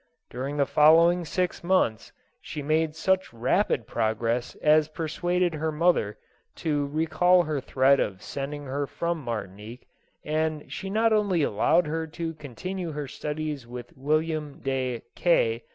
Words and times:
During 0.31 0.57
the 0.57 0.65
following 0.65 1.25
six 1.25 1.63
months, 1.63 2.11
she 2.41 2.63
made 2.63 2.95
such 2.95 3.31
rapid 3.31 3.85
progress 3.85 4.55
as 4.55 4.87
persuaded 4.87 5.53
her 5.53 5.71
mother 5.71 6.17
to 6.55 6.87
recall 6.87 7.43
her 7.43 7.61
threat 7.61 7.99
of 7.99 8.23
sending 8.23 8.63
her 8.65 8.87
from 8.87 9.19
Martinique; 9.19 9.85
and 10.25 10.71
she 10.73 10.89
not 10.89 11.13
only 11.13 11.43
allowed 11.43 11.85
her 11.85 12.07
to 12.07 12.33
continue 12.33 12.91
her 12.93 13.07
studies 13.07 13.67
with 13.67 13.95
William 13.95 14.59
de 14.63 15.03
K 15.15 15.65